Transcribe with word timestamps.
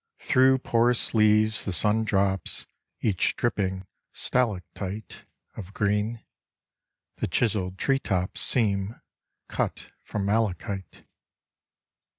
Through 0.17 0.57
porous 0.57 1.13
leaves 1.13 1.63
the 1.63 1.71
sun 1.71 2.05
drops 2.05 2.65
Each 3.01 3.35
dripping 3.35 3.85
stalactite 4.11 5.25
Of 5.55 5.75
green. 5.75 6.25
The 7.17 7.27
chiselled 7.27 7.77
tree 7.77 7.99
tops 7.99 8.41
Seem 8.41 8.99
cut 9.47 9.91
from 10.01 10.25
malachite. 10.25 11.03